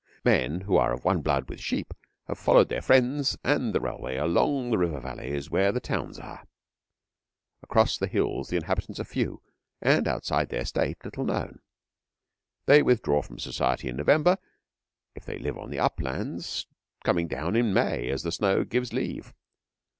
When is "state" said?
10.65-10.97